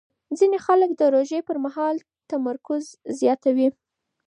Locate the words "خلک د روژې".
0.65-1.39